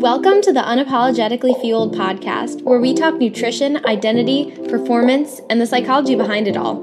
[0.00, 6.16] Welcome to the Unapologetically Fueled podcast, where we talk nutrition, identity, performance, and the psychology
[6.16, 6.82] behind it all.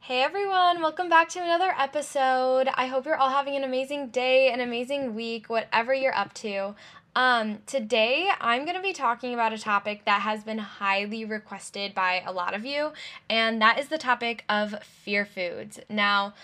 [0.00, 2.68] Hey everyone, welcome back to another episode.
[2.74, 6.74] I hope you're all having an amazing day, an amazing week, whatever you're up to.
[7.14, 11.94] Um, today, I'm going to be talking about a topic that has been highly requested
[11.94, 12.92] by a lot of you,
[13.28, 15.78] and that is the topic of fear foods.
[15.88, 16.34] Now,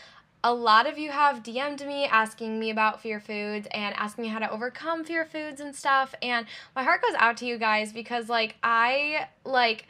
[0.45, 4.29] a lot of you have DM'd me asking me about fear foods and asking me
[4.29, 6.15] how to overcome fear foods and stuff.
[6.21, 9.87] And my heart goes out to you guys because, like, I, like,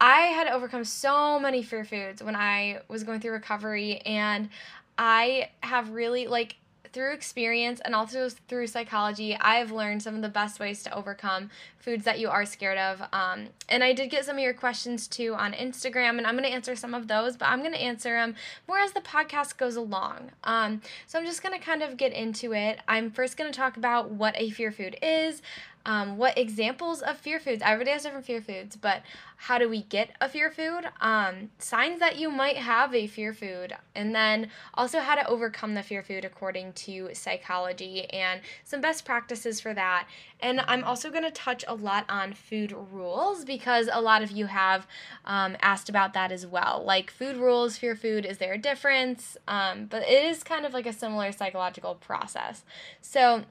[0.00, 4.50] I had overcome so many fear foods when I was going through recovery, and
[4.98, 6.56] I have really, like,
[6.92, 11.50] through experience and also through psychology, I've learned some of the best ways to overcome
[11.78, 13.02] foods that you are scared of.
[13.12, 16.48] Um, and I did get some of your questions too on Instagram, and I'm going
[16.48, 18.36] to answer some of those, but I'm going to answer them
[18.68, 20.30] more as the podcast goes along.
[20.44, 22.80] Um, so I'm just going to kind of get into it.
[22.86, 25.42] I'm first going to talk about what a fear food is,
[25.84, 29.02] um, what examples of fear foods, everybody has different fear foods, but
[29.36, 30.84] how do we get a fear food?
[31.00, 35.74] Um, signs that you might have a fear food, and then also how to overcome
[35.74, 40.06] the fear food according to psychology and some best practices for that.
[40.38, 44.30] And I'm also going to touch a lot on food rules because a lot of
[44.30, 44.86] you have
[45.24, 46.82] um, asked about that as well.
[46.86, 49.36] Like food rules, fear food, is there a difference?
[49.48, 52.62] Um, but it is kind of like a similar psychological process.
[53.00, 53.44] So,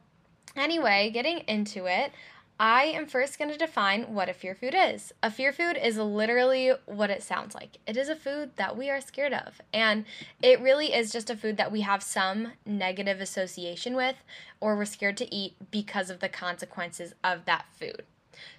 [0.55, 2.11] Anyway, getting into it,
[2.59, 5.11] I am first going to define what a fear food is.
[5.23, 7.77] A fear food is literally what it sounds like.
[7.87, 9.61] It is a food that we are scared of.
[9.73, 10.05] And
[10.43, 14.17] it really is just a food that we have some negative association with
[14.59, 18.03] or we're scared to eat because of the consequences of that food.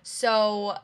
[0.02, 0.78] So,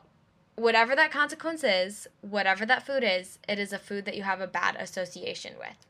[0.55, 4.39] whatever that consequence is, whatever that food is, it is a food that you have
[4.39, 5.88] a bad association with.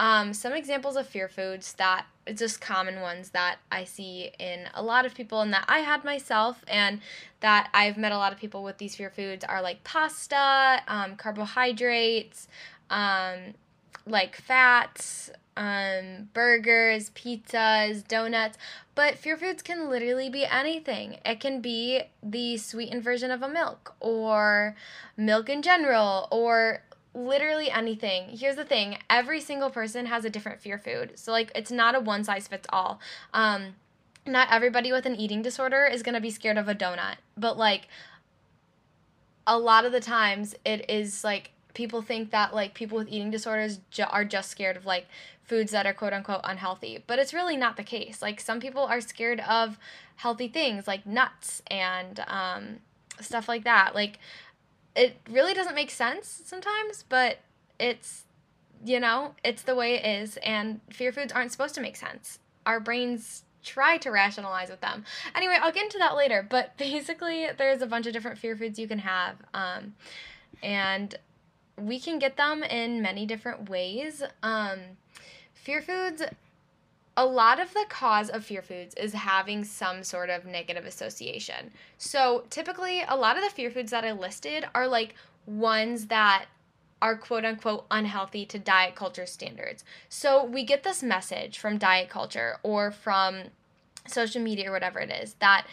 [0.00, 4.82] Um, some examples of fear foods that just common ones that I see in a
[4.82, 7.00] lot of people and that I had myself and
[7.40, 11.16] that I've met a lot of people with these fear foods are like pasta, um,
[11.16, 12.48] carbohydrates,
[12.90, 13.54] um,
[14.06, 18.58] like fats, um, burgers, pizzas, donuts.
[18.94, 21.18] But fear foods can literally be anything.
[21.24, 24.76] It can be the sweetened version of a milk or
[25.16, 26.82] milk in general or
[27.14, 28.36] literally anything.
[28.36, 31.12] Here's the thing every single person has a different fear food.
[31.18, 33.00] So, like, it's not a one size fits all.
[33.32, 33.74] Um,
[34.26, 37.56] not everybody with an eating disorder is going to be scared of a donut, but
[37.56, 37.88] like,
[39.46, 43.30] a lot of the times it is like people think that like people with eating
[43.30, 45.06] disorders ju- are just scared of like
[45.42, 48.82] foods that are quote unquote unhealthy but it's really not the case like some people
[48.82, 49.78] are scared of
[50.16, 52.76] healthy things like nuts and um,
[53.20, 54.18] stuff like that like
[54.94, 57.38] it really doesn't make sense sometimes, but
[57.78, 58.24] it's
[58.84, 62.38] you know, it's the way it is and fear foods aren't supposed to make sense.
[62.66, 65.04] Our brains try to rationalize with them.
[65.34, 68.78] Anyway, I'll get into that later, but basically there's a bunch of different fear foods
[68.78, 69.36] you can have.
[69.54, 69.94] Um,
[70.62, 71.14] and
[71.76, 74.22] we can get them in many different ways.
[74.42, 74.78] Um,
[75.54, 76.22] fear foods
[77.16, 81.70] a lot of the cause of fear foods is having some sort of negative association.
[81.96, 85.14] So, typically, a lot of the fear foods that I listed are like
[85.46, 86.46] ones that
[87.00, 89.84] are quote unquote unhealthy to diet culture standards.
[90.08, 93.44] So, we get this message from diet culture or from
[94.08, 95.66] social media or whatever it is that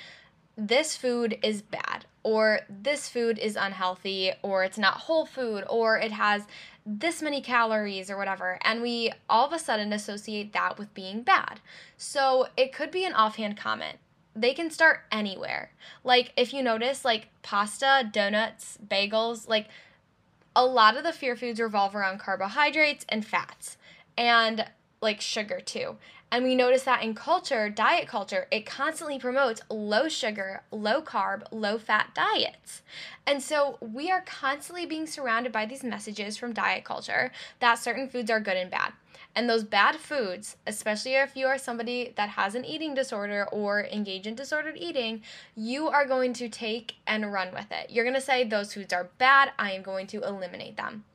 [0.67, 5.97] this food is bad or this food is unhealthy or it's not whole food or
[5.97, 6.43] it has
[6.85, 8.59] this many calories or whatever.
[8.61, 11.59] And we all of a sudden associate that with being bad.
[11.97, 13.97] So it could be an offhand comment.
[14.35, 15.71] They can start anywhere.
[16.03, 19.67] Like if you notice, like pasta, donuts, bagels, like
[20.55, 23.77] a lot of the fear foods revolve around carbohydrates and fats
[24.15, 24.65] and
[25.01, 25.97] like sugar too.
[26.33, 31.43] And we notice that in culture, diet culture, it constantly promotes low sugar, low carb,
[31.51, 32.83] low fat diets.
[33.27, 38.07] And so we are constantly being surrounded by these messages from diet culture that certain
[38.07, 38.93] foods are good and bad.
[39.35, 43.85] And those bad foods, especially if you are somebody that has an eating disorder or
[43.85, 45.23] engage in disordered eating,
[45.55, 47.89] you are going to take and run with it.
[47.89, 49.51] You're going to say, Those foods are bad.
[49.57, 51.05] I am going to eliminate them.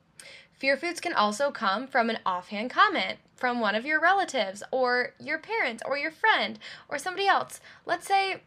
[0.59, 5.13] Fear foods can also come from an offhand comment from one of your relatives or
[5.19, 6.57] your parents or your friend
[6.89, 7.59] or somebody else.
[7.85, 8.41] Let's say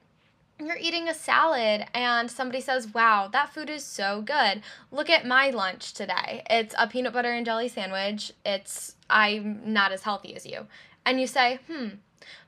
[0.58, 4.62] you're eating a salad and somebody says, Wow, that food is so good.
[4.90, 6.42] Look at my lunch today.
[6.50, 8.32] It's a peanut butter and jelly sandwich.
[8.44, 10.66] It's, I'm not as healthy as you.
[11.06, 11.88] And you say, Hmm,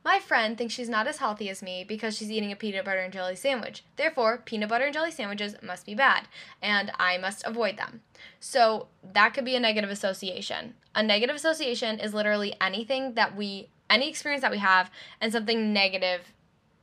[0.04, 3.00] my friend thinks she's not as healthy as me because she's eating a peanut butter
[3.00, 3.84] and jelly sandwich.
[3.96, 6.28] Therefore, peanut butter and jelly sandwiches must be bad,
[6.60, 8.02] and I must avoid them.
[8.40, 10.74] So, that could be a negative association.
[10.94, 14.90] A negative association is literally anything that we any experience that we have
[15.20, 16.32] and something negative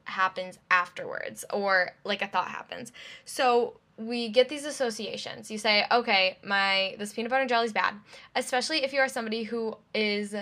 [0.06, 2.92] happens afterwards or like a thought happens.
[3.26, 5.52] So we get these associations.
[5.52, 7.96] You say, okay, my this peanut butter and jelly is bad,
[8.36, 10.36] especially if you are somebody who is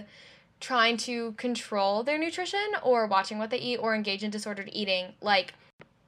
[0.59, 5.13] trying to control their nutrition or watching what they eat or engage in disordered eating.
[5.21, 5.53] Like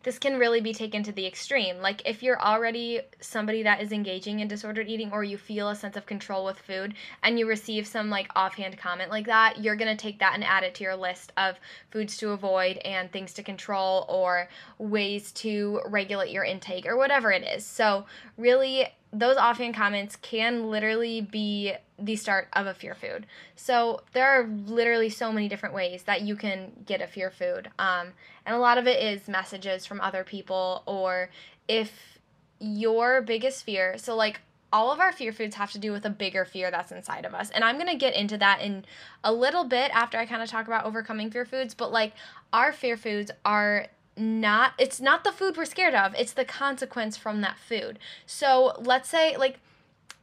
[0.04, 1.78] this can really be taken to the extreme.
[1.80, 5.76] Like, if you're already somebody that is engaging in disordered eating or you feel a
[5.76, 9.76] sense of control with food and you receive some like offhand comment like that, you're
[9.76, 11.60] going to take that and add it to your list of
[11.92, 14.48] foods to avoid and things to control or
[14.78, 17.66] ways to regulate your intake or whatever it is.
[17.66, 18.06] So,
[18.38, 23.26] really, those offhand comments can literally be the start of a fear food.
[23.56, 27.70] So there are literally so many different ways that you can get a fear food.
[27.80, 28.14] Um,
[28.46, 31.30] and a lot of it is messages from other people, or
[31.68, 32.20] if
[32.60, 34.42] your biggest fear, so like
[34.72, 37.34] all of our fear foods have to do with a bigger fear that's inside of
[37.34, 37.50] us.
[37.50, 38.86] And I'm going to get into that in
[39.24, 41.74] a little bit after I kind of talk about overcoming fear foods.
[41.74, 42.14] But like
[42.54, 43.88] our fear foods are
[44.20, 48.74] not it's not the food we're scared of it's the consequence from that food so
[48.78, 49.60] let's say like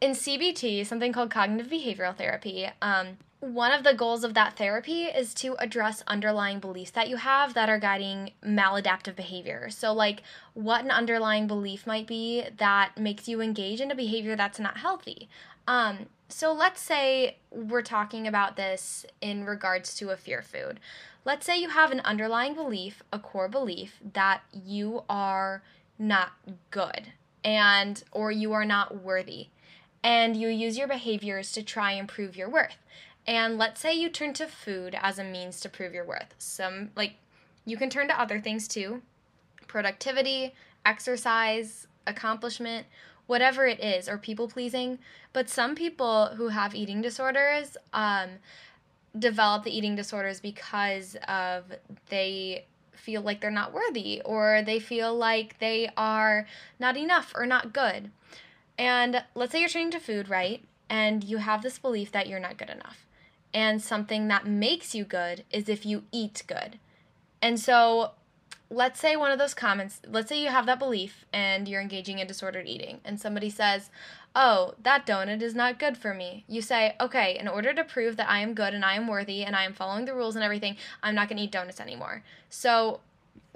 [0.00, 5.04] in cbt something called cognitive behavioral therapy um, one of the goals of that therapy
[5.04, 9.68] is to address underlying beliefs that you have that are guiding maladaptive behavior.
[9.70, 10.22] So, like
[10.54, 14.78] what an underlying belief might be that makes you engage in a behavior that's not
[14.78, 15.28] healthy.
[15.68, 20.80] Um, so, let's say we're talking about this in regards to a fear food.
[21.24, 25.62] Let's say you have an underlying belief, a core belief, that you are
[25.98, 26.32] not
[26.70, 27.12] good
[27.44, 29.48] and or you are not worthy
[30.06, 32.76] and you use your behaviors to try and prove your worth.
[33.26, 36.32] And let's say you turn to food as a means to prove your worth.
[36.38, 37.14] Some like
[37.64, 39.02] you can turn to other things too.
[39.66, 40.54] Productivity,
[40.84, 42.86] exercise, accomplishment,
[43.26, 45.00] whatever it is, or people pleasing.
[45.32, 48.30] But some people who have eating disorders um,
[49.18, 51.64] develop the eating disorders because of
[52.10, 56.46] they feel like they're not worthy or they feel like they are
[56.78, 58.12] not enough or not good.
[58.78, 60.62] And let's say you're turning to food, right?
[60.88, 63.06] And you have this belief that you're not good enough.
[63.54, 66.78] And something that makes you good is if you eat good.
[67.40, 68.12] And so
[68.70, 72.18] let's say one of those comments, let's say you have that belief and you're engaging
[72.18, 73.90] in disordered eating, and somebody says,
[74.34, 76.44] Oh, that donut is not good for me.
[76.46, 79.44] You say, Okay, in order to prove that I am good and I am worthy
[79.44, 82.22] and I am following the rules and everything, I'm not going to eat donuts anymore.
[82.50, 83.00] So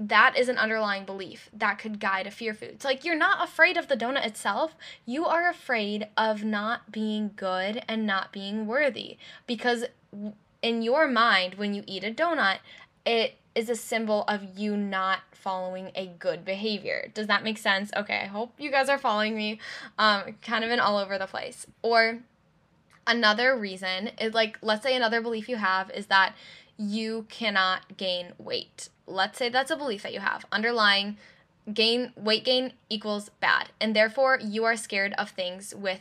[0.01, 2.71] that is an underlying belief that could guide a fear food.
[2.71, 4.75] It's like you're not afraid of the donut itself,
[5.05, 9.19] you are afraid of not being good and not being worthy.
[9.47, 9.85] Because
[10.63, 12.59] in your mind, when you eat a donut,
[13.05, 17.11] it is a symbol of you not following a good behavior.
[17.13, 17.91] Does that make sense?
[17.95, 19.59] Okay, I hope you guys are following me.
[19.99, 21.67] Um, kind of been all over the place.
[21.83, 22.21] Or
[23.07, 26.35] another reason is like, let's say another belief you have is that
[26.81, 28.89] you cannot gain weight.
[29.07, 30.47] Let's say that's a belief that you have.
[30.51, 31.19] Underlying
[31.75, 36.01] gain weight gain equals bad, and therefore you are scared of things with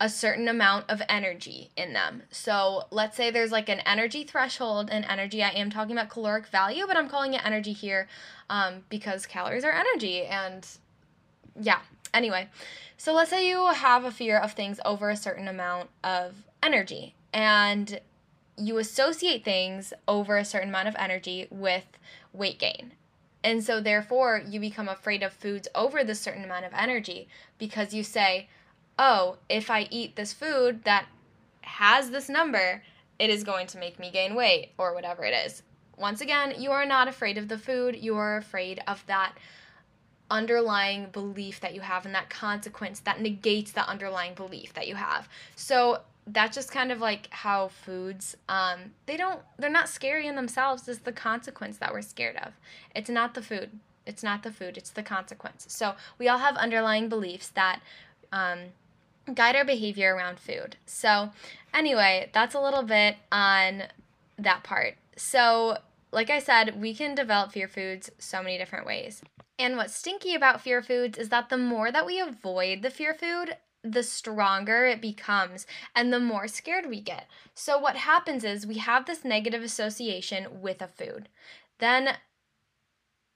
[0.00, 2.22] a certain amount of energy in them.
[2.30, 5.44] So let's say there's like an energy threshold and energy.
[5.44, 8.08] I am talking about caloric value, but I'm calling it energy here
[8.48, 10.24] um, because calories are energy.
[10.24, 10.66] And
[11.60, 11.80] yeah,
[12.12, 12.48] anyway.
[12.96, 17.14] So let's say you have a fear of things over a certain amount of energy
[17.32, 18.00] and
[18.60, 21.98] you associate things over a certain amount of energy with
[22.32, 22.92] weight gain.
[23.42, 27.94] And so therefore you become afraid of foods over this certain amount of energy because
[27.94, 28.48] you say,
[28.98, 31.06] oh, if I eat this food that
[31.62, 32.82] has this number,
[33.18, 35.62] it is going to make me gain weight or whatever it is.
[35.96, 39.34] Once again, you are not afraid of the food, you are afraid of that
[40.30, 44.94] underlying belief that you have and that consequence that negates the underlying belief that you
[44.94, 45.28] have.
[45.56, 50.36] So that's just kind of like how foods um they don't they're not scary in
[50.36, 52.52] themselves it's the consequence that we're scared of
[52.94, 53.70] it's not the food
[54.06, 57.80] it's not the food it's the consequence so we all have underlying beliefs that
[58.32, 58.58] um
[59.34, 60.76] guide our behavior around food.
[60.86, 61.30] So,
[61.72, 63.84] anyway, that's a little bit on
[64.38, 64.96] that part.
[65.16, 65.78] So,
[66.12, 69.22] like I said, we can develop fear foods so many different ways.
[69.58, 73.14] And what's stinky about fear foods is that the more that we avoid the fear
[73.14, 77.26] food, the stronger it becomes and the more scared we get.
[77.54, 81.28] So, what happens is we have this negative association with a food.
[81.78, 82.16] Then,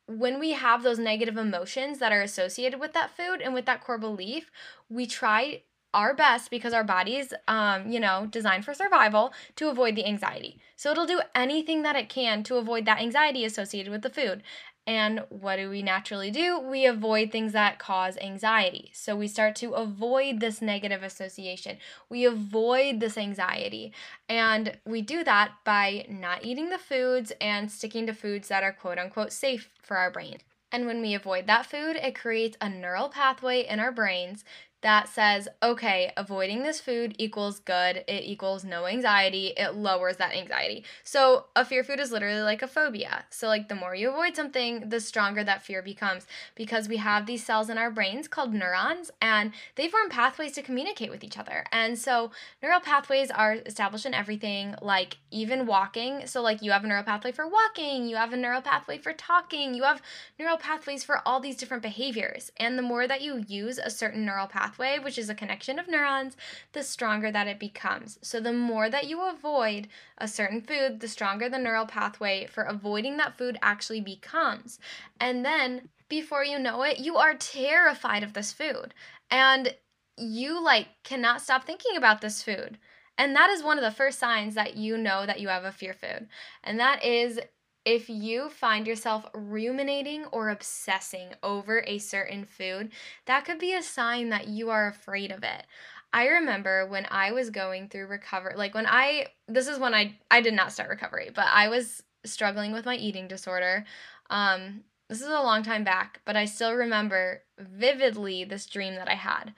[0.07, 3.83] when we have those negative emotions that are associated with that food and with that
[3.83, 4.51] core belief,
[4.91, 5.63] we try
[5.95, 10.59] our best because our body's um, you know designed for survival to avoid the anxiety
[10.77, 14.43] so it'll do anything that it can to avoid that anxiety associated with the food
[14.87, 16.59] And what do we naturally do?
[16.59, 18.91] We avoid things that cause anxiety.
[18.93, 21.79] So we start to avoid this negative association.
[22.11, 23.95] We avoid this anxiety.
[24.29, 28.73] And we do that by not eating the foods and sticking to foods that are
[28.73, 30.38] quote unquote safe for our brain.
[30.71, 34.45] And when we avoid that food, it creates a neural pathway in our brains
[34.85, 40.35] that says, okay, avoiding this food equals good, it equals no anxiety, it lowers that
[40.35, 40.85] anxiety.
[41.03, 43.25] So, a fear food is literally like a phobia.
[43.31, 47.25] So, like, the more you avoid something, the stronger that fear becomes because we have
[47.25, 51.38] these cells in our brains called neurons and they form pathways to communicate with each
[51.38, 51.64] other.
[51.73, 52.31] And so,
[52.62, 56.26] neural pathways are established in everything, like even walking.
[56.26, 59.14] So, like, you have a neural pathway for walking, you have a neural pathway for
[59.14, 60.03] talking, you have
[60.38, 62.53] neural pathways for all these different behaviors.
[62.59, 65.78] And the more that you use a certain neural pathway, pathway, which is a connection
[65.78, 66.37] of neurons,
[66.73, 68.19] the stronger that it becomes.
[68.23, 69.88] So, the more that you avoid
[70.19, 74.78] a certain food, the stronger the neural pathway for avoiding that food actually becomes.
[75.21, 78.95] And then, before you know it, you are terrified of this food.
[79.31, 79.75] And
[80.16, 82.78] you like cannot stop thinking about this food.
[83.16, 85.73] And that is one of the first signs that you know that you have a
[85.73, 86.28] fear food.
[86.64, 87.40] And that is
[87.85, 92.91] if you find yourself ruminating or obsessing over a certain food,
[93.26, 95.67] that could be a sign that you are afraid of it.
[96.12, 100.17] I remember when I was going through recovery, like when I, this is when I,
[100.31, 103.85] I did not start recovery, but I was struggling with my eating disorder.
[104.31, 109.09] Um, this is a long time back, but I still remember vividly this dream that
[109.09, 109.53] I had.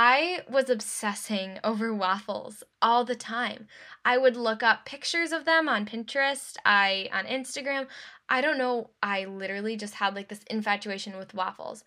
[0.00, 3.66] I was obsessing over waffles all the time.
[4.04, 7.88] I would look up pictures of them on Pinterest, I on Instagram.
[8.28, 11.82] I don't know, I literally just had like this infatuation with waffles.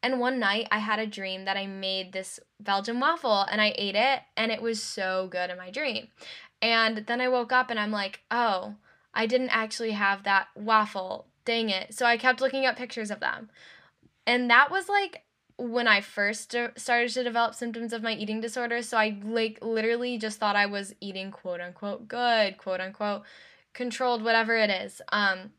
[0.00, 3.74] And one night I had a dream that I made this Belgian waffle and I
[3.76, 6.06] ate it and it was so good in my dream.
[6.62, 8.76] And then I woke up and I'm like, "Oh,
[9.12, 11.26] I didn't actually have that waffle.
[11.44, 13.50] Dang it." So I kept looking up pictures of them.
[14.24, 15.24] And that was like
[15.58, 18.82] when I first started to develop symptoms of my eating disorder.
[18.82, 23.22] So I like literally just thought I was eating quote unquote good, quote unquote
[23.72, 25.00] controlled, whatever it is.
[25.10, 25.52] Um,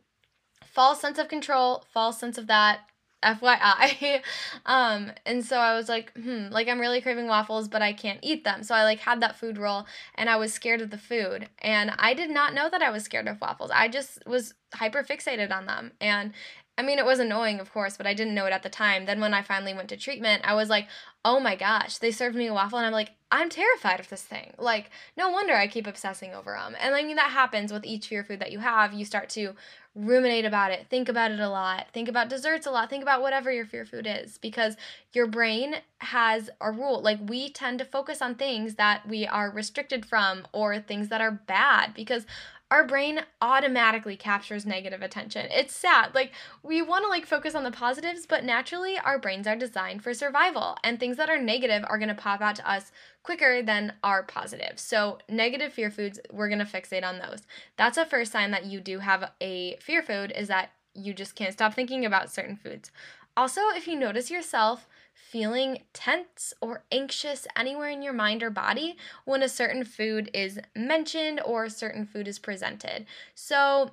[0.66, 2.82] false sense of control, false sense of that.
[3.24, 4.22] FYI.
[4.68, 8.20] um, and so I was like, hmm, like I'm really craving waffles, but I can't
[8.22, 8.62] eat them.
[8.64, 11.50] So I like had that food roll and I was scared of the food.
[11.60, 13.72] And I did not know that I was scared of waffles.
[13.74, 15.94] I just was hyper fixated on them.
[16.00, 16.34] And
[16.78, 19.06] I mean, it was annoying, of course, but I didn't know it at the time.
[19.06, 20.88] Then when I finally went to treatment, I was like,
[21.26, 22.78] oh my gosh, they served me a waffle.
[22.78, 24.54] And I'm like, I'm terrified of this thing.
[24.60, 26.76] Like, no wonder I keep obsessing over them.
[26.80, 28.94] And I mean, that happens with each fear food that you have.
[28.94, 29.56] You start to
[29.96, 33.22] ruminate about it, think about it a lot, think about desserts a lot, think about
[33.22, 34.78] whatever your fear food is because
[35.12, 37.02] your brain has a rule.
[37.02, 41.22] Like, we tend to focus on things that we are restricted from or things that
[41.22, 42.28] are bad because
[42.70, 45.48] our brain automatically captures negative attention.
[45.50, 46.14] It's sad.
[46.14, 46.32] Like
[46.64, 50.14] we want to like focus on the positives, but naturally our brains are designed for
[50.14, 52.92] survival and things that are negative are going to pop out to us
[53.24, 54.80] quicker than our positive.
[54.80, 57.44] So, negative fear foods, we're going to fixate on those.
[57.78, 61.36] That's a first sign that you do have a fear food is that you just
[61.36, 62.92] can't stop thinking about certain foods.
[63.36, 64.88] Also, if you notice yourself
[65.32, 70.60] feeling tense or anxious anywhere in your mind or body when a certain food is
[70.76, 73.06] mentioned or a certain food is presented.
[73.36, 73.92] So,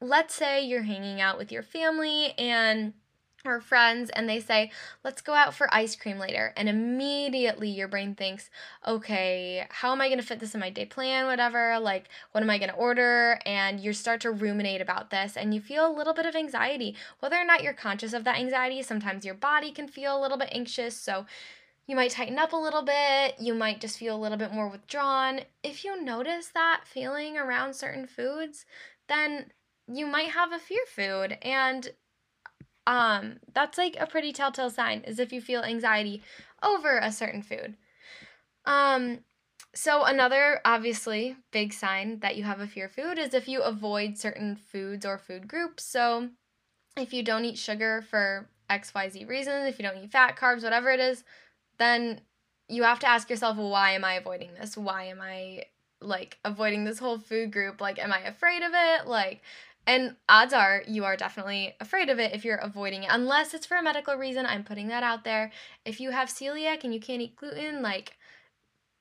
[0.00, 2.92] let's say you're hanging out with your family and
[3.46, 4.70] or friends and they say,
[5.04, 6.52] let's go out for ice cream later.
[6.56, 8.50] And immediately your brain thinks,
[8.86, 11.26] okay, how am I going to fit this in my day plan?
[11.26, 11.78] Whatever.
[11.78, 13.38] Like, what am I going to order?
[13.46, 16.96] And you start to ruminate about this and you feel a little bit of anxiety.
[17.20, 20.38] Whether or not you're conscious of that anxiety, sometimes your body can feel a little
[20.38, 20.96] bit anxious.
[20.96, 21.26] So,
[21.86, 23.36] you might tighten up a little bit.
[23.38, 25.40] You might just feel a little bit more withdrawn.
[25.62, 28.66] If you notice that feeling around certain foods,
[29.08, 29.52] then
[29.86, 31.38] you might have a fear food.
[31.42, 31.88] And
[32.86, 36.22] um, that's like a pretty telltale sign is if you feel anxiety
[36.62, 37.76] over a certain food.
[38.64, 39.20] Um,
[39.74, 43.62] so another obviously big sign that you have a fear of food is if you
[43.62, 45.84] avoid certain foods or food groups.
[45.84, 46.30] So
[46.96, 50.90] if you don't eat sugar for XYZ reasons, if you don't eat fat, carbs, whatever
[50.90, 51.24] it is,
[51.78, 52.20] then
[52.68, 54.76] you have to ask yourself, well, why am I avoiding this?
[54.76, 55.64] Why am I
[56.00, 57.80] like avoiding this whole food group?
[57.80, 59.06] Like, am I afraid of it?
[59.06, 59.42] Like,
[59.86, 63.66] and odds are you are definitely afraid of it if you're avoiding it, unless it's
[63.66, 64.44] for a medical reason.
[64.44, 65.52] I'm putting that out there.
[65.84, 68.16] If you have celiac and you can't eat gluten, like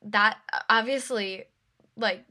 [0.04, 0.38] that,
[0.70, 1.46] obviously,
[1.98, 2.26] like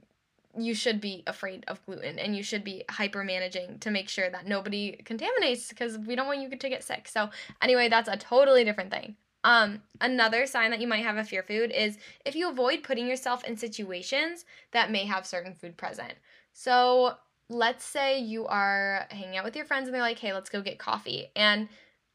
[0.56, 4.30] you should be afraid of gluten and you should be hyper managing to make sure
[4.30, 7.08] that nobody contaminates because we don't want you to get sick.
[7.08, 7.30] So,
[7.60, 9.16] anyway, that's a totally different thing.
[9.42, 13.06] Um, another sign that you might have a fear food is if you avoid putting
[13.06, 16.14] yourself in situations that may have certain food present.
[16.52, 17.16] So,
[17.48, 20.62] let's say you are hanging out with your friends and they're like, hey, let's go
[20.62, 21.30] get coffee.
[21.36, 21.68] And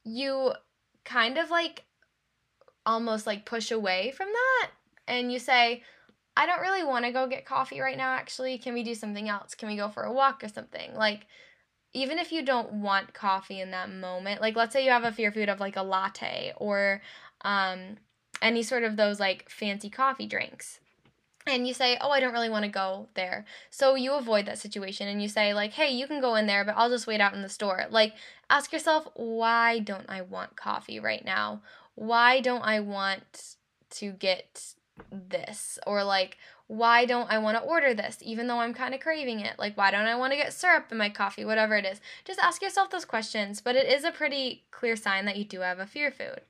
[0.04, 0.54] you
[1.06, 1.86] kind of like
[2.86, 4.72] almost like push away from that
[5.08, 5.84] and you say,
[6.36, 8.58] I don't really want to go get coffee right now, actually.
[8.58, 9.56] Can we do something else?
[9.56, 10.96] Can we go for a walk or something?
[10.96, 11.28] Like,
[11.94, 15.12] even if you don't want coffee in that moment, like let's say you have a
[15.12, 17.02] fear food of like a latte or
[17.42, 17.98] um,
[18.42, 20.80] any sort of those like fancy coffee drinks
[21.48, 24.60] and you say, "Oh, I don't really want to go there." So you avoid that
[24.60, 27.22] situation and you say like, "Hey, you can go in there, but I'll just wait
[27.22, 28.14] out in the store." Like
[28.50, 31.62] ask yourself, "Why don't I want coffee right now?
[31.96, 33.56] Why don't I want
[33.92, 34.76] to get
[35.12, 39.00] this?" Or like, "Why don't I want to order this even though I'm kind of
[39.00, 41.86] craving it?" Like, "Why don't I want to get syrup in my coffee?" Whatever it
[41.86, 42.02] is.
[42.26, 45.62] Just ask yourself those questions, but it is a pretty clear sign that you do
[45.62, 46.42] have a fear food.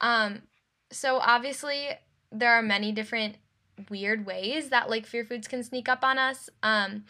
[0.00, 0.42] Um
[0.90, 1.90] so obviously
[2.30, 3.36] there are many different
[3.90, 6.48] weird ways that like fear foods can sneak up on us.
[6.62, 7.04] Um,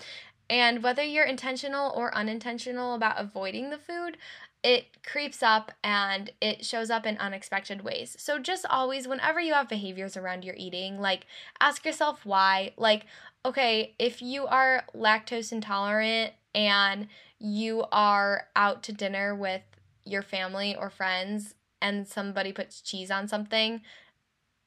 [0.48, 4.16] and whether you're intentional or unintentional about avoiding the food,
[4.62, 8.16] it creeps up and it shows up in unexpected ways.
[8.18, 11.26] So just always, whenever you have behaviors around your eating, like
[11.60, 12.72] ask yourself why.
[12.76, 13.06] Like,
[13.44, 17.08] okay, if you are lactose intolerant and
[17.38, 19.62] you are out to dinner with
[20.04, 23.82] your family or friends and somebody puts cheese on something,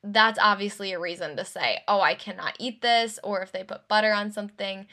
[0.03, 3.88] that's obviously a reason to say, oh, I cannot eat this, or if they put
[3.88, 4.88] butter on something,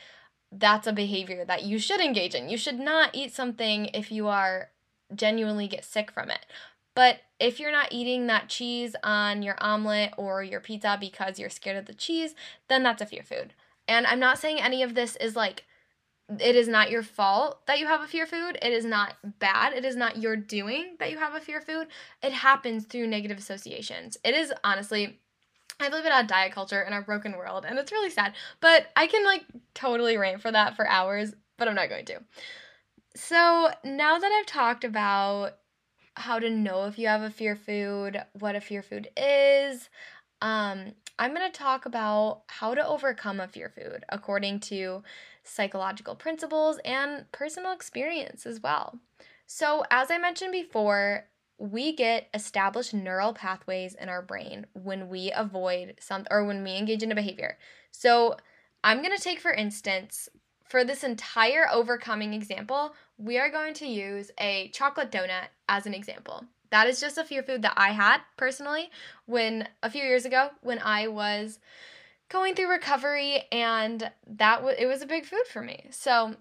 [0.51, 2.49] that's a behavior that you should engage in.
[2.49, 4.71] You should not eat something if you are
[5.15, 6.47] genuinely get sick from it.
[6.95, 11.51] But if you're not eating that cheese on your omelet or your pizza because you're
[11.51, 12.35] scared of the cheese,
[12.69, 13.53] then that's a fear food.
[13.87, 15.65] And I'm not saying any of this is like
[16.29, 18.59] it is not your fault that you have a fear food.
[18.61, 19.73] It is not bad.
[19.73, 21.87] It is not your doing that you have a fear food.
[22.23, 24.17] It happens through negative associations.
[24.25, 25.21] It is honestly,
[25.79, 28.35] I live in a diet culture in a broken world and it's really sad.
[28.61, 32.21] But I can like totally rant for that for hours, but I'm not going to.
[33.15, 35.59] So now that I've talked about
[36.15, 39.89] how to know if you have a fear food, what a fear food is,
[40.43, 45.03] um, I'm going to talk about how to overcome a fear food according to
[45.45, 48.99] psychological principles and personal experience as well.
[49.47, 55.33] So, as I mentioned before, we get established neural pathways in our brain when we
[55.35, 57.57] avoid some or when we engage in a behavior.
[57.93, 58.37] So,
[58.85, 60.29] I'm going to take for instance
[60.69, 65.95] for this entire overcoming example, we are going to use a chocolate donut as an
[65.95, 66.45] example.
[66.71, 68.91] That is just a fear food that I had personally
[69.27, 71.59] when a few years ago when I was
[72.29, 75.87] going through recovery and that it was a big food for me.
[75.91, 76.35] So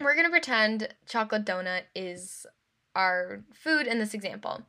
[0.00, 2.46] we're going to pretend chocolate donut is
[2.94, 4.62] our food in this example.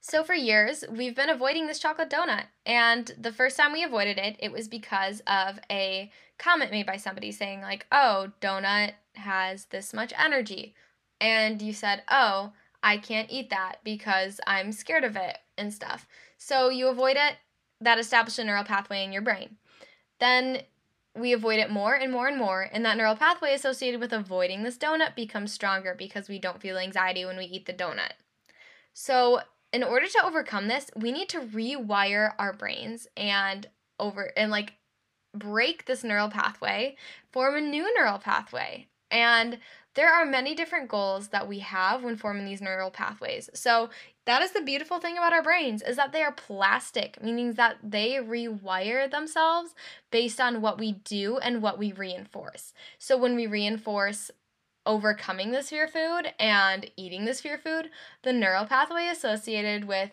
[0.00, 2.44] So for years, we've been avoiding this chocolate donut.
[2.64, 6.96] And the first time we avoided it, it was because of a comment made by
[6.96, 10.74] somebody saying like, "Oh, donut has this much energy."
[11.20, 12.52] And you said, "Oh,
[12.86, 16.06] I can't eat that because I'm scared of it and stuff.
[16.38, 17.34] So you avoid it,
[17.80, 19.56] that establishes a neural pathway in your brain.
[20.20, 20.62] Then
[21.18, 24.62] we avoid it more and more and more, and that neural pathway associated with avoiding
[24.62, 28.12] this donut becomes stronger because we don't feel anxiety when we eat the donut.
[28.94, 29.40] So,
[29.72, 33.66] in order to overcome this, we need to rewire our brains and
[33.98, 34.74] over and like
[35.34, 36.94] break this neural pathway,
[37.32, 38.86] form a new neural pathway.
[39.10, 39.58] And
[39.96, 43.50] there are many different goals that we have when forming these neural pathways.
[43.54, 43.90] So,
[44.26, 47.78] that is the beautiful thing about our brains is that they are plastic, meaning that
[47.82, 49.74] they rewire themselves
[50.10, 52.72] based on what we do and what we reinforce.
[52.98, 54.30] So, when we reinforce
[54.86, 57.90] overcoming this fear food and eating this fear food,
[58.22, 60.10] the neural pathway associated with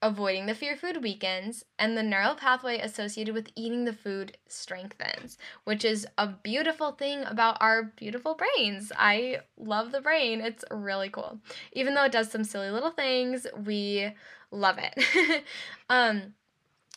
[0.00, 5.38] avoiding the fear food weakens, and the neural pathway associated with eating the food strengthens,
[5.64, 8.92] which is a beautiful thing about our beautiful brains.
[8.96, 11.40] I love the brain, it's really cool.
[11.72, 14.12] Even though it does some silly little things, we
[14.50, 15.44] love it.
[15.90, 16.34] um,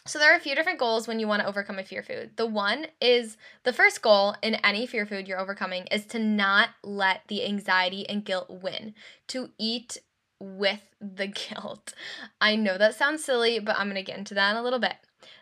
[0.05, 2.31] so there are a few different goals when you want to overcome a fear food.
[2.35, 6.69] The one is the first goal in any fear food you're overcoming is to not
[6.83, 8.95] let the anxiety and guilt win.
[9.27, 9.99] To eat
[10.41, 11.93] with the guilt.
[12.41, 14.79] I know that sounds silly, but I'm going to get into that in a little
[14.79, 14.95] bit.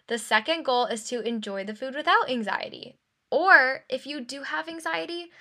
[0.08, 2.96] The second goal is to enjoy the food without anxiety.
[3.32, 5.32] Or if you do have anxiety,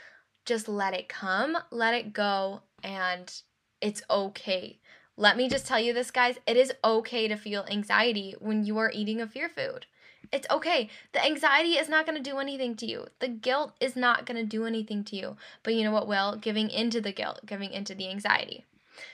[0.45, 3.33] just let it come, let it go, and
[3.81, 4.79] it's okay.
[5.17, 6.39] Let me just tell you this, guys.
[6.47, 9.87] It is okay to feel anxiety when you are eating a fear food.
[10.31, 10.91] It's okay.
[11.13, 13.07] The anxiety is not going to do anything to you.
[13.19, 15.37] The guilt is not going to do anything to you.
[15.63, 16.37] But you know what will?
[16.37, 18.65] Giving into the guilt, giving into the anxiety.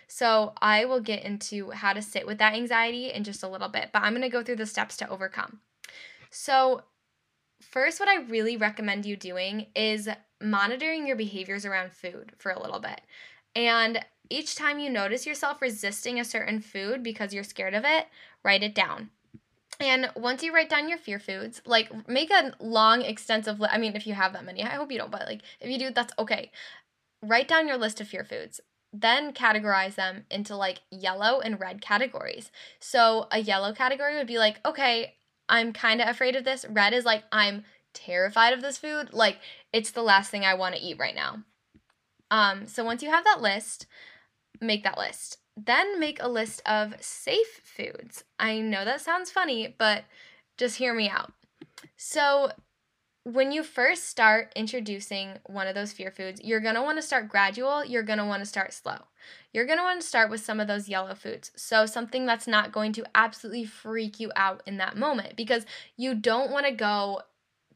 [0.07, 3.69] So I will get into how to sit with that anxiety in just a little
[3.69, 5.61] bit, but I'm going to go through the steps to overcome.
[6.31, 6.83] So,
[7.61, 10.09] first, what I really recommend you doing is
[10.41, 13.01] monitoring your behaviors around food for a little bit.
[13.55, 18.07] And each time you notice yourself resisting a certain food because you're scared of it,
[18.43, 19.11] write it down.
[19.81, 23.75] And once you write down your fear foods, like make a long, extensive list.
[23.75, 25.79] I mean, if you have that many, I hope you don't, but like if you
[25.79, 26.51] do, that's okay.
[27.23, 28.61] Write down your list of fear foods.
[28.97, 32.53] Then categorize them into like yellow and red categories.
[32.79, 35.15] So a yellow category would be like, okay,
[35.49, 36.65] I'm kind of afraid of this.
[36.71, 39.13] Red is like, I'm terrified of this food.
[39.13, 39.39] Like,
[39.73, 41.43] it's the last thing I want to eat right now.
[42.31, 43.87] Um, so once you have that list,
[44.61, 45.39] make that list.
[45.57, 48.23] Then make a list of safe foods.
[48.39, 50.05] I know that sounds funny, but
[50.57, 51.33] just hear me out.
[51.97, 52.53] So,
[53.25, 57.03] when you first start introducing one of those fear foods, you're going to want to
[57.03, 58.99] start gradual, you're going to want to start slow.
[59.53, 61.51] You're going to want to start with some of those yellow foods.
[61.57, 65.65] So, something that's not going to absolutely freak you out in that moment because
[65.97, 67.23] you don't want to go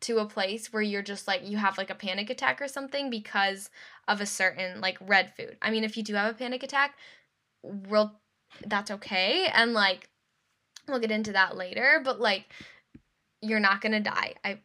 [0.00, 3.10] to a place where you're just like you have like a panic attack or something
[3.10, 3.70] because
[4.06, 5.56] of a certain like red food.
[5.62, 6.94] I mean, if you do have a panic attack,
[7.62, 8.12] real
[8.66, 10.08] that's okay and like
[10.88, 12.46] we'll get into that later but like
[13.42, 14.58] you're not gonna die i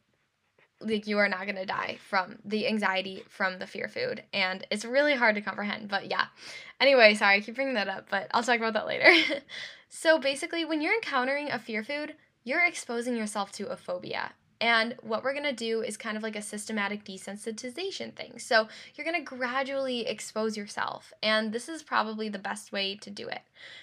[0.84, 4.86] like you are not gonna die from the anxiety from the fear food and it's
[4.86, 6.26] really hard to comprehend but yeah
[6.80, 9.12] anyway sorry i keep bringing that up but i'll talk about that later
[9.90, 14.96] so basically when you're encountering a fear food you're exposing yourself to a phobia and
[15.02, 18.40] what we're going to do is kind of like a systematic desensitization thing.
[18.40, 21.12] So you're going to gradually expose yourself.
[21.22, 23.42] And this is probably the best way to do it.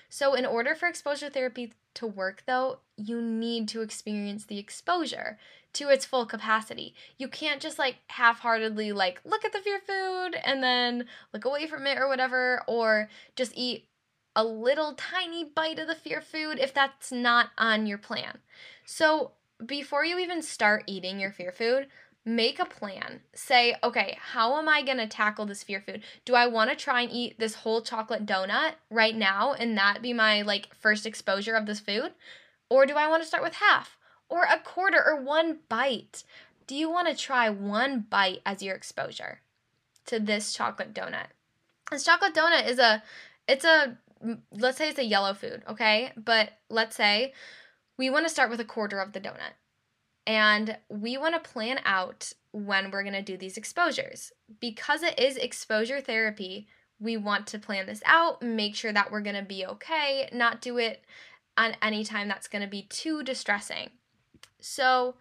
[0.09, 5.39] So, in order for exposure therapy to work, though, you need to experience the exposure
[5.75, 6.95] to its full capacity.
[7.19, 11.45] You can't just like half heartedly, like, look at the fear food and then look
[11.45, 13.87] away from it or whatever, or just eat
[14.35, 18.39] a little tiny bite of the fear food if that's not on your plan.
[18.85, 19.33] So,
[19.65, 21.89] before you even start eating your fear food,
[22.25, 23.21] make a plan.
[23.35, 26.03] Say, okay, how am I going to tackle this fear food?
[26.25, 30.03] Do I want to try and eat this whole chocolate donut right now and that
[30.03, 32.13] be my like first exposure of this food?
[32.69, 33.99] Or do I want to start with half
[34.31, 36.25] or a quarter or one bite?
[36.67, 39.41] Do you want to try one bite as your exposure
[40.07, 41.27] to this chocolate donut?
[41.91, 43.03] This chocolate donut is a
[43.49, 43.99] it's a
[44.53, 46.13] let's say it's a yellow food, okay?
[46.17, 47.33] But let's say
[47.99, 49.55] we want to start with a quarter of the donut.
[50.27, 54.33] And we want to plan out when we're going to do these exposures.
[54.61, 56.69] Because it is exposure therapy,
[57.01, 60.61] we want to plan this out, make sure that we're going to be okay, not
[60.61, 61.03] do it
[61.57, 63.91] on any time that's going to be too distressing.
[64.61, 65.15] So,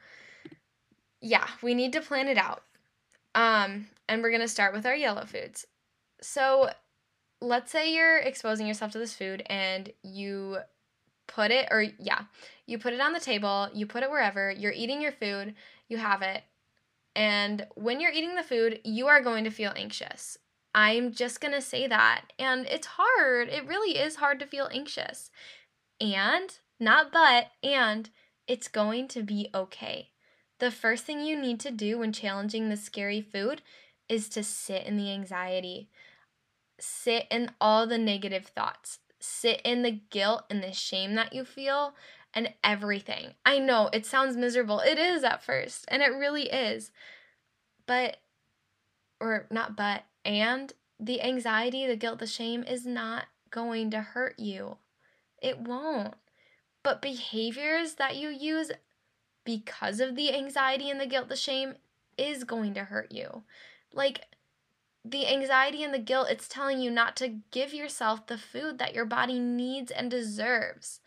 [1.22, 2.64] yeah, we need to plan it out.
[3.36, 5.66] Um, and we're going to start with our yellow foods.
[6.22, 6.70] So,
[7.42, 10.58] let's say you're exposing yourself to this food and you
[11.28, 12.24] put it, or yeah,
[12.66, 15.56] you put it on the table, you put it wherever, you're eating your food,
[15.88, 16.44] you have it.
[17.16, 20.38] And when you're eating the food, you are going to feel anxious.
[20.74, 22.26] I'm just going to say that.
[22.38, 23.50] And it's hard.
[23.50, 25.32] It really is hard to feel anxious.
[26.00, 28.10] And, not but, and
[28.50, 30.10] it's going to be okay.
[30.58, 33.62] The first thing you need to do when challenging the scary food
[34.10, 35.88] is to sit in the anxiety,
[36.80, 41.46] sit in all the negative thoughts, sit in the guilt and the shame that you
[41.46, 41.94] feel
[42.34, 43.36] and everything.
[43.46, 44.80] I know it sounds miserable.
[44.80, 46.92] It is at first, and it really is.
[47.86, 48.18] But,
[49.20, 54.40] or not but, and the anxiety, the guilt, the shame is not going to hurt
[54.40, 54.78] you.
[55.42, 56.16] It won't.
[56.84, 58.72] But behaviors that you use
[59.44, 61.76] because of the anxiety and the guilt, the shame
[62.18, 63.44] is going to hurt you.
[63.94, 64.26] Like,
[65.04, 68.94] the anxiety and the guilt, it's telling you not to give yourself the food that
[68.94, 71.00] your body needs and deserves.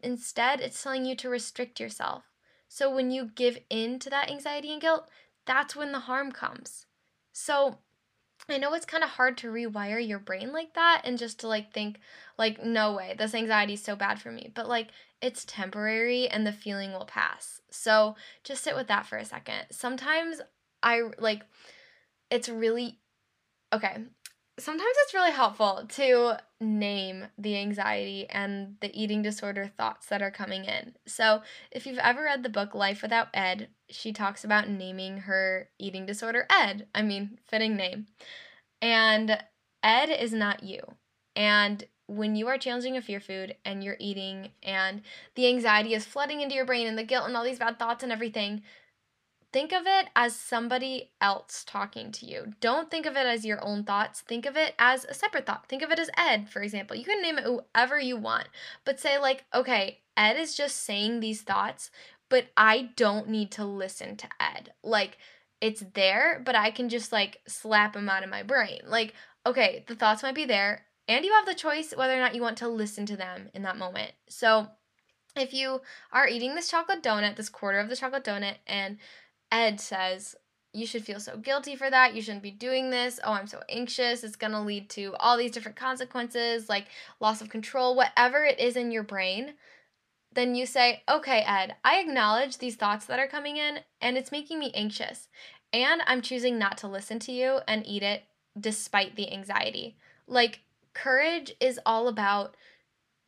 [0.00, 2.24] Instead, it's telling you to restrict yourself.
[2.68, 5.08] So when you give in to that anxiety and guilt,
[5.46, 6.86] that's when the harm comes.
[7.32, 7.78] So
[8.48, 11.48] I know it's kind of hard to rewire your brain like that and just to
[11.48, 12.00] like think
[12.38, 14.50] like no way, this anxiety is so bad for me.
[14.54, 14.88] But like
[15.20, 17.60] it's temporary and the feeling will pass.
[17.70, 19.66] So just sit with that for a second.
[19.70, 20.40] Sometimes
[20.82, 21.42] I like
[22.30, 22.98] it's really
[23.72, 23.96] okay.
[24.58, 30.30] Sometimes it's really helpful to name the anxiety and the eating disorder thoughts that are
[30.30, 30.94] coming in.
[31.06, 35.68] So, if you've ever read the book Life Without Ed, she talks about naming her
[35.78, 36.86] eating disorder Ed.
[36.94, 38.06] I mean, fitting name.
[38.82, 39.38] And
[39.82, 40.80] Ed is not you.
[41.36, 45.02] And when you are challenging a fear food and you're eating and
[45.34, 48.02] the anxiety is flooding into your brain and the guilt and all these bad thoughts
[48.02, 48.62] and everything,
[49.52, 52.52] think of it as somebody else talking to you.
[52.60, 54.20] Don't think of it as your own thoughts.
[54.20, 55.66] Think of it as a separate thought.
[55.68, 56.96] Think of it as Ed, for example.
[56.96, 58.48] You can name it whoever you want,
[58.84, 61.90] but say, like, okay, Ed is just saying these thoughts,
[62.28, 64.72] but I don't need to listen to Ed.
[64.82, 65.18] Like,
[65.60, 68.80] it's there, but I can just like slap them out of my brain.
[68.86, 69.14] Like,
[69.46, 72.42] okay, the thoughts might be there, and you have the choice whether or not you
[72.42, 74.12] want to listen to them in that moment.
[74.28, 74.68] So,
[75.36, 75.80] if you
[76.12, 78.98] are eating this chocolate donut, this quarter of the chocolate donut, and
[79.50, 80.36] Ed says,
[80.72, 82.14] you should feel so guilty for that.
[82.14, 83.18] You shouldn't be doing this.
[83.24, 84.22] Oh, I'm so anxious.
[84.22, 86.86] It's going to lead to all these different consequences, like
[87.20, 89.54] loss of control, whatever it is in your brain.
[90.32, 94.30] Then you say, okay, Ed, I acknowledge these thoughts that are coming in and it's
[94.30, 95.28] making me anxious.
[95.72, 98.24] And I'm choosing not to listen to you and eat it
[98.58, 99.96] despite the anxiety.
[100.26, 100.60] Like,
[100.92, 102.56] courage is all about,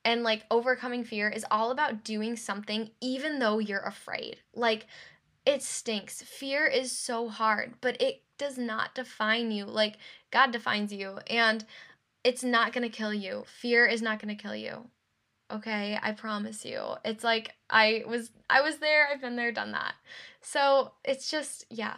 [0.05, 4.39] and like overcoming fear is all about doing something even though you're afraid.
[4.55, 4.87] Like,
[5.47, 6.23] it stinks.
[6.23, 9.65] Fear is so hard, but it does not define you.
[9.65, 9.97] Like
[10.31, 11.65] God defines you, and
[12.25, 13.45] it's not going to kill you.
[13.47, 14.91] Fear is not going to kill you.
[15.51, 15.99] Okay?
[16.03, 16.81] I promise you.
[17.05, 19.95] It's like I was I was there, I've been there, done that.
[20.41, 21.97] So, it's just yeah.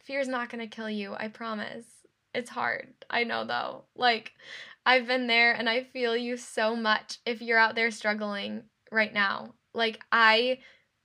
[0.00, 1.14] Fear is not going to kill you.
[1.16, 1.84] I promise.
[2.34, 2.88] It's hard.
[3.10, 3.84] I know though.
[3.94, 4.32] Like
[4.84, 9.12] I've been there and I feel you so much if you're out there struggling right
[9.12, 9.54] now.
[9.74, 10.58] Like I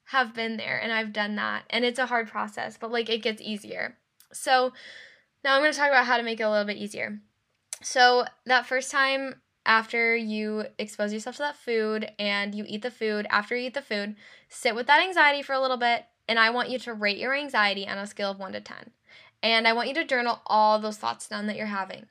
[0.08, 1.64] have been there and I've done that.
[1.70, 3.98] And it's a hard process, but like it gets easier.
[4.32, 4.74] So
[5.44, 7.20] now I'm going to talk about how to make it a little bit easier.
[7.82, 12.92] So that first time after you expose yourself to that food and you eat the
[12.92, 14.16] food, after you eat the food,
[14.50, 16.06] sit with that anxiety for a little bit.
[16.30, 18.92] And I want you to rate your anxiety on a scale of 1 to 10.
[19.44, 22.08] And I want you to journal all those thoughts down that you're having.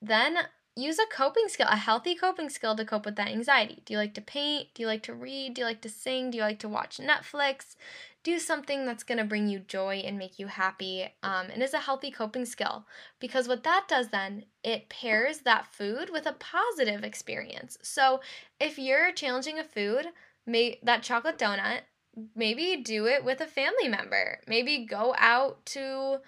[0.00, 0.38] Then
[0.76, 3.82] use a coping skill, a healthy coping skill to cope with that anxiety.
[3.84, 4.68] Do you like to paint?
[4.74, 5.54] Do you like to read?
[5.54, 6.30] Do you like to sing?
[6.30, 7.76] Do you like to watch Netflix?
[8.22, 11.72] Do something that's going to bring you joy and make you happy um, and is
[11.72, 12.84] a healthy coping skill.
[13.20, 17.78] Because what that does then, it pairs that food with a positive experience.
[17.82, 18.20] So
[18.60, 20.06] if you're challenging a food,
[20.46, 21.80] may, that chocolate donut,
[22.34, 24.40] maybe do it with a family member.
[24.46, 26.18] Maybe go out to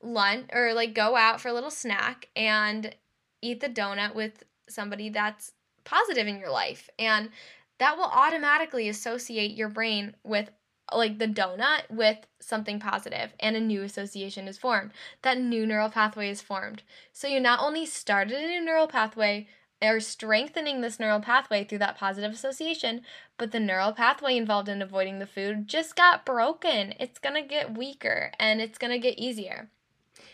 [0.00, 2.94] lunch or like go out for a little snack and
[3.42, 5.52] eat the donut with somebody that's
[5.84, 6.90] positive in your life.
[6.98, 7.30] And
[7.78, 10.50] that will automatically associate your brain with
[10.92, 14.90] like the donut with something positive and a new association is formed.
[15.22, 16.82] That new neural pathway is formed.
[17.12, 19.48] So you not only started a new neural pathway
[19.82, 23.02] or strengthening this neural pathway through that positive association,
[23.36, 26.94] but the neural pathway involved in avoiding the food just got broken.
[26.98, 29.68] It's going to get weaker and it's going to get easier.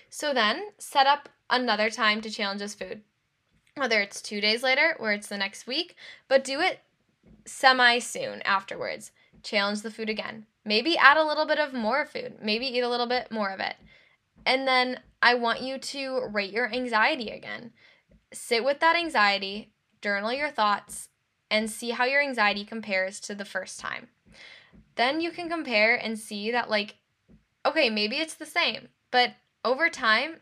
[0.09, 3.02] So then set up another time to challenge this food.
[3.76, 5.96] Whether it's two days later or it's the next week,
[6.28, 6.80] but do it
[7.44, 9.11] semi soon afterwards.
[9.42, 10.46] Challenge the food again.
[10.64, 12.38] Maybe add a little bit of more food.
[12.42, 13.76] Maybe eat a little bit more of it.
[14.46, 17.72] And then I want you to rate your anxiety again.
[18.33, 21.09] Sit with that anxiety, journal your thoughts,
[21.50, 24.09] and see how your anxiety compares to the first time.
[24.96, 26.96] Then you can compare and see that, like,
[27.66, 30.40] okay, maybe it's the same, but over time,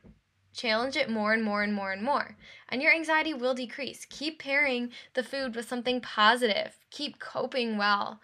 [0.52, 2.36] challenge it more and more and more and more.
[2.68, 4.06] And your anxiety will decrease.
[4.08, 8.20] Keep pairing the food with something positive, keep coping well,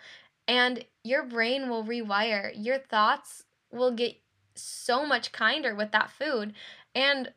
[0.46, 2.52] and your brain will rewire.
[2.54, 4.16] Your thoughts will get
[4.54, 6.54] so much kinder with that food.
[6.94, 7.32] And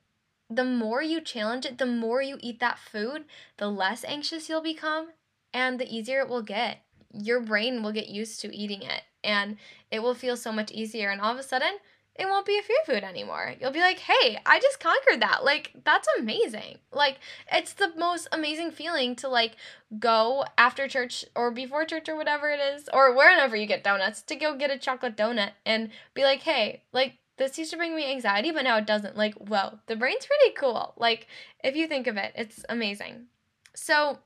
[0.50, 3.26] the more you challenge it, the more you eat that food,
[3.58, 5.10] the less anxious you'll become
[5.54, 6.80] and the easier it will get.
[7.14, 9.58] Your brain will get used to eating it and
[9.92, 11.10] it will feel so much easier.
[11.10, 11.74] And all of a sudden,
[12.22, 13.56] it won't be a fear food anymore.
[13.60, 15.44] You'll be like, hey, I just conquered that.
[15.44, 16.78] Like, that's amazing.
[16.92, 17.18] Like,
[17.52, 19.56] it's the most amazing feeling to like
[19.98, 24.22] go after church or before church or whatever it is, or wherever you get donuts,
[24.22, 27.96] to go get a chocolate donut and be like, hey, like, this used to bring
[27.96, 29.18] me anxiety, but now it doesn't.
[29.18, 30.94] Like, whoa, the brain's pretty cool.
[30.98, 31.26] Like,
[31.64, 33.26] if you think of it, it's amazing.
[33.74, 34.20] So,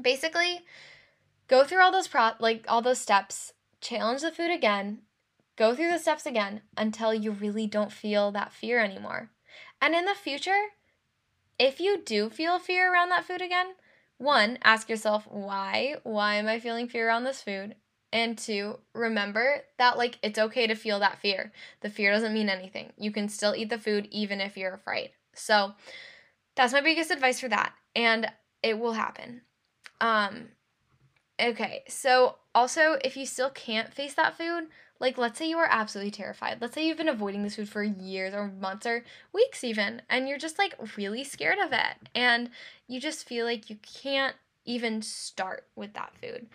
[0.00, 0.60] basically,
[1.48, 5.00] go through all those pro like all those steps, challenge the food again,
[5.56, 9.30] Go through the steps again until you really don't feel that fear anymore.
[9.80, 10.66] And in the future,
[11.58, 13.74] if you do feel fear around that food again,
[14.18, 15.96] one, ask yourself, why?
[16.02, 17.76] Why am I feeling fear around this food?
[18.12, 21.52] And two, remember that like it's okay to feel that fear.
[21.80, 22.92] The fear doesn't mean anything.
[22.96, 25.10] You can still eat the food even if you're afraid.
[25.34, 25.72] So
[26.54, 27.72] that's my biggest advice for that.
[27.94, 28.30] And
[28.62, 29.42] it will happen.
[30.00, 30.48] Um
[31.40, 35.68] okay, so also if you still can't face that food, like, let's say you are
[35.70, 36.58] absolutely terrified.
[36.60, 40.28] Let's say you've been avoiding this food for years or months or weeks, even, and
[40.28, 42.08] you're just like really scared of it.
[42.14, 42.50] And
[42.88, 46.46] you just feel like you can't even start with that food.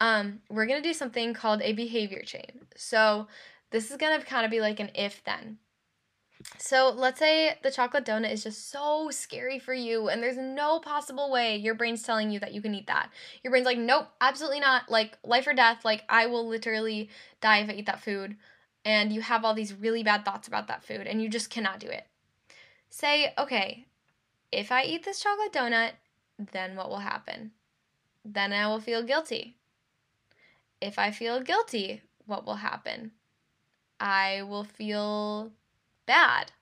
[0.00, 2.66] Um, we're to do something called a behavior chain.
[2.76, 3.28] So,
[3.70, 5.58] this is to kind of be like an if then.
[6.58, 10.78] So let's say the chocolate donut is just so scary for you, and there's no
[10.80, 13.10] possible way your brain's telling you that you can eat that.
[13.42, 14.90] Your brain's like, nope, absolutely not.
[14.90, 15.84] Like, life or death.
[15.84, 18.36] Like, I will literally die if I eat that food.
[18.84, 21.80] and you have all these really bad thoughts about that food and you just cannot
[21.80, 22.06] do it.
[22.90, 23.86] Say, okay,
[24.52, 25.92] if I eat this chocolate donut,
[26.52, 27.52] then what will happen?
[28.24, 29.56] Then I will feel guilty.
[30.80, 33.12] If I feel guilty, what will happen?
[33.98, 35.52] I will feel
[36.06, 36.52] bad.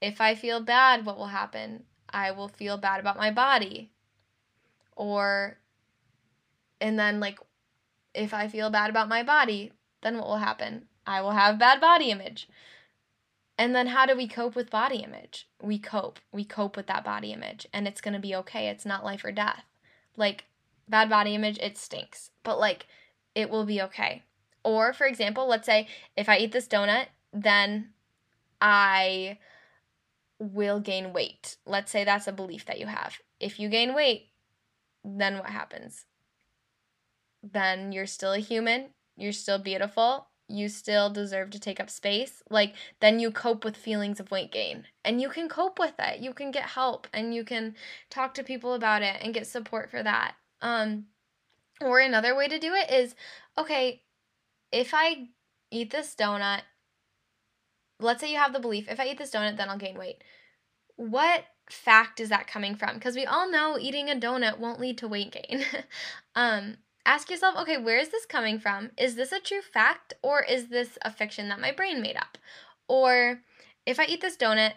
[0.00, 1.84] If I feel bad, what will happen?
[2.08, 3.90] I will feel bad about my body.
[4.96, 5.58] Or,
[6.80, 7.38] and then, like,
[8.14, 10.86] if I feel bad about my body, then what will happen?
[11.06, 12.48] I will have bad body image.
[13.58, 15.46] And then how do we cope with body image?
[15.62, 16.18] We cope.
[16.32, 18.68] We cope with that body image and it's going to be okay.
[18.68, 19.64] It's not life or death.
[20.16, 20.44] Like
[20.88, 22.30] bad body image, it stinks.
[22.42, 22.86] But like
[23.34, 24.22] it will be okay.
[24.64, 27.90] Or for example, let's say if I eat this donut, then
[28.60, 29.38] I
[30.38, 31.56] will gain weight.
[31.66, 33.18] Let's say that's a belief that you have.
[33.38, 34.28] If you gain weight,
[35.04, 36.06] then what happens?
[37.42, 42.42] Then you're still a human, you're still beautiful, you still deserve to take up space,
[42.50, 44.84] like then you cope with feelings of weight gain.
[45.04, 46.20] And you can cope with it.
[46.20, 47.76] You can get help and you can
[48.10, 50.34] talk to people about it and get support for that.
[50.60, 51.06] Um
[51.80, 53.14] or another way to do it is
[53.56, 54.02] okay,
[54.72, 55.28] if I
[55.70, 56.62] eat this donut,
[58.00, 60.22] let's say you have the belief if I eat this donut then I'll gain weight.
[60.96, 62.94] What fact is that coming from?
[62.94, 65.64] Because we all know eating a donut won't lead to weight gain.
[66.34, 68.90] um ask yourself, okay, where is this coming from?
[68.98, 72.38] Is this a true fact or is this a fiction that my brain made up?
[72.88, 73.40] Or
[73.86, 74.72] if I eat this donut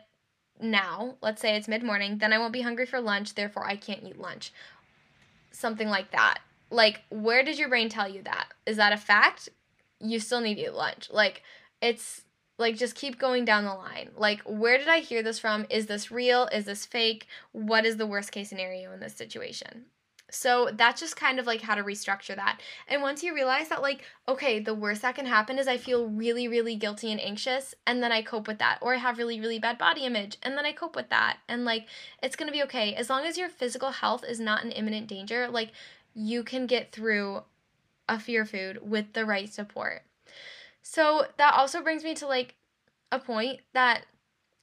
[0.60, 3.76] now, let's say it's mid morning, then I won't be hungry for lunch, therefore I
[3.76, 4.54] can't eat lunch.
[5.52, 6.40] Something like that.
[6.70, 8.48] Like, where did your brain tell you that?
[8.66, 9.50] Is that a fact?
[10.00, 11.10] You still need to eat lunch.
[11.12, 11.44] Like,
[11.82, 12.24] it's
[12.58, 14.10] like just keep going down the line.
[14.16, 15.66] Like, where did I hear this from?
[15.70, 16.48] Is this real?
[16.52, 17.28] Is this fake?
[17.52, 19.86] What is the worst case scenario in this situation?
[20.30, 22.60] So that's just kind of like how to restructure that.
[22.88, 26.08] And once you realize that, like, okay, the worst that can happen is I feel
[26.08, 28.80] really, really guilty and anxious, and then I cope with that.
[28.82, 31.38] Or I have really, really bad body image, and then I cope with that.
[31.48, 31.86] And like,
[32.24, 32.96] it's gonna be okay.
[32.96, 35.72] As long as your physical health is not in imminent danger, like,
[36.16, 37.44] you can get through
[38.10, 40.02] a fear food with the right support.
[40.84, 42.56] So that also brings me to like
[43.12, 44.06] a point that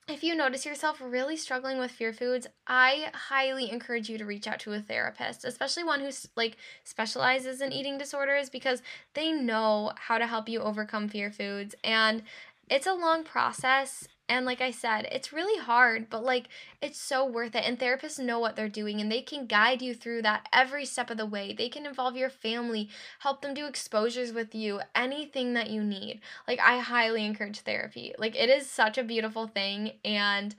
[0.07, 4.47] if you notice yourself really struggling with fear foods, I highly encourage you to reach
[4.47, 8.83] out to a therapist, especially one who's like specializes in eating disorders because
[9.15, 12.23] they know how to help you overcome fear foods and
[12.69, 16.49] it's a long process and like I said, it's really hard, but like
[16.81, 17.65] it's so worth it.
[17.67, 21.11] And therapists know what they're doing and they can guide you through that every step
[21.11, 21.53] of the way.
[21.53, 22.89] They can involve your family,
[23.19, 26.21] help them do exposures with you, anything that you need.
[26.47, 28.15] Like I highly encourage therapy.
[28.19, 30.55] Like it is such a beautiful thing and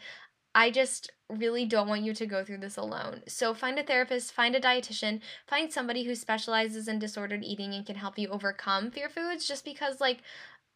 [0.54, 3.22] I just really don't want you to go through this alone.
[3.28, 7.86] So find a therapist, find a dietitian, find somebody who specializes in disordered eating and
[7.86, 10.20] can help you overcome fear foods just because like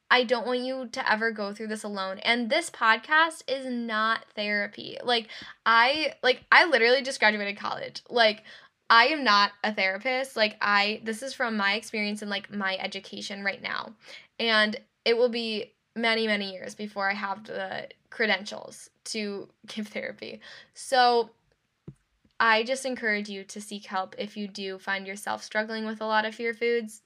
[0.10, 2.20] I don't want you to ever go through this alone.
[2.20, 4.98] And this podcast is not therapy.
[5.04, 5.28] Like
[5.65, 8.04] I like I literally just graduated college.
[8.10, 8.44] Like
[8.89, 10.36] I am not a therapist.
[10.36, 13.94] Like I this is from my experience and like my education right now.
[14.39, 20.39] And it will be many many years before I have the credentials to give therapy.
[20.76, 21.32] So
[22.39, 26.06] I just encourage you to seek help if you do find yourself struggling with a
[26.06, 27.02] lot of fear foods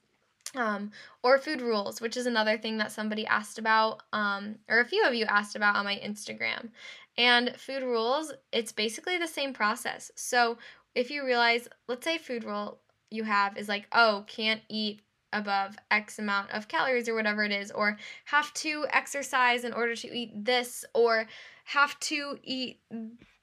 [0.56, 0.90] um,
[1.22, 5.04] or food rules, which is another thing that somebody asked about, um, or a few
[5.04, 6.70] of you asked about on my Instagram.
[7.16, 10.10] And food rules, it's basically the same process.
[10.14, 10.58] So
[10.94, 15.76] if you realize, let's say food rule you have is like, oh, can't eat above
[15.90, 20.08] X amount of calories or whatever it is, or have to exercise in order to
[20.12, 21.26] eat this, or
[21.64, 22.80] have to eat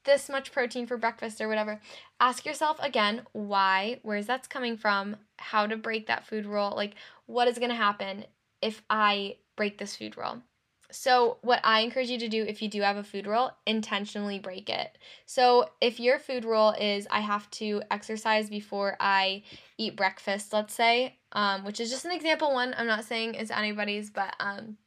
[0.08, 1.80] this much protein for breakfast or whatever.
[2.20, 6.96] Ask yourself again why, where's that's coming from, how to break that food rule, like
[7.28, 8.26] what is going to happen
[8.64, 10.42] if I break this food rule.
[10.90, 14.40] So, what I encourage you to do if you do have a food rule, intentionally
[14.40, 14.98] break it.
[15.26, 19.44] So, if your food rule is I have to exercise before I
[19.78, 23.52] eat breakfast, let's say, um, which is just an example one, I'm not saying it's
[23.52, 24.78] anybody's, but um,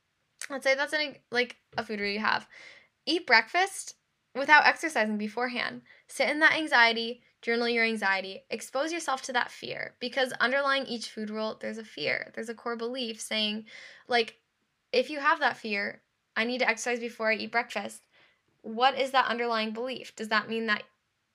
[0.48, 2.48] let's say that's an, like a food rule you have.
[3.04, 3.96] Eat breakfast
[4.40, 5.83] without exercising beforehand.
[6.09, 11.11] Sit in that anxiety, journal your anxiety, expose yourself to that fear because underlying each
[11.11, 12.33] food rule, there's a fear.
[12.35, 13.67] There's a core belief saying,
[14.08, 14.38] like,
[14.92, 16.00] if you have that fear,
[16.37, 18.02] I need to exercise before I eat breakfast.
[18.62, 20.17] What is that underlying belief?
[20.17, 20.83] Does that mean that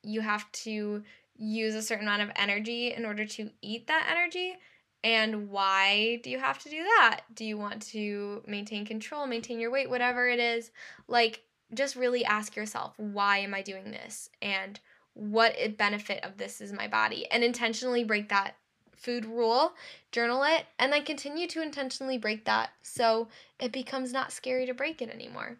[0.02, 1.02] you have to
[1.36, 4.56] use a certain amount of energy in order to eat that energy?
[5.04, 7.20] And why do you have to do that?
[7.32, 10.72] Do you want to maintain control, maintain your weight, whatever it is?
[11.06, 11.42] Like,
[11.74, 14.30] just really ask yourself, why am I doing this?
[14.40, 14.78] And
[15.14, 17.26] what benefit of this is my body?
[17.30, 18.56] And intentionally break that
[18.96, 19.72] food rule,
[20.10, 23.28] journal it, and then continue to intentionally break that so
[23.60, 25.58] it becomes not scary to break it anymore.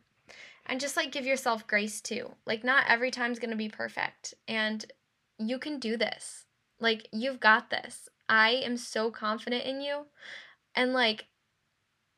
[0.67, 2.33] And just like give yourself grace too.
[2.45, 4.85] Like, not every time's gonna be perfect, and
[5.39, 6.47] you can do this.
[6.81, 8.09] Like, you've got this.
[8.29, 10.07] I am so confident in you.
[10.75, 11.27] And like,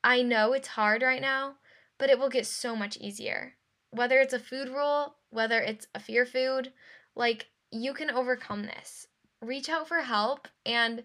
[0.02, 1.56] I know it's hard right now,
[1.98, 3.54] but it will get so much easier.
[3.90, 6.72] Whether it's a food rule, whether it's a fear food,
[7.14, 9.06] like, you can overcome this.
[9.40, 11.04] Reach out for help, and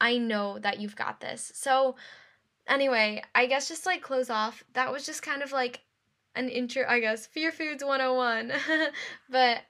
[0.00, 1.52] I know that you've got this.
[1.54, 1.96] So,
[2.68, 5.80] anyway, I guess just like close off, that was just kind of like
[6.34, 8.52] an intro, I guess, Fear Foods 101.
[9.30, 9.62] but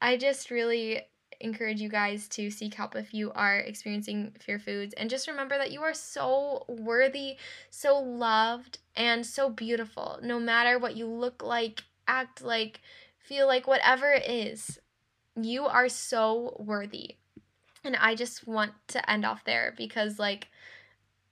[0.00, 1.02] I just really
[1.40, 4.94] encourage you guys to seek help if you are experiencing fear foods.
[4.94, 7.36] And just remember that you are so worthy,
[7.70, 10.18] so loved, and so beautiful.
[10.22, 12.80] No matter what you look like, act like,
[13.18, 14.80] feel like, whatever it is,
[15.40, 17.16] you are so worthy.
[17.84, 20.48] And I just want to end off there because, like,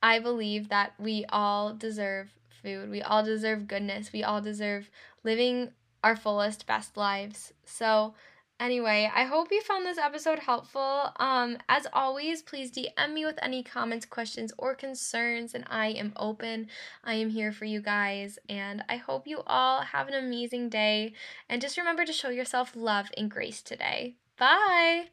[0.03, 2.91] I believe that we all deserve food.
[2.91, 4.13] We all deserve goodness.
[4.13, 4.91] We all deserve
[5.25, 5.73] living
[6.05, 7.53] our fullest, best lives.
[7.65, 8.15] So,
[8.59, 11.13] Anyway, I hope you found this episode helpful.
[11.17, 16.15] Um, as always, please DM me with any comments, questions, or concerns, and I am
[16.17, 16.69] open.
[17.05, 21.13] I am here for you guys, and I hope you all have an amazing day.
[21.51, 24.17] And just remember to show yourself love and grace today.
[24.39, 25.09] Bye.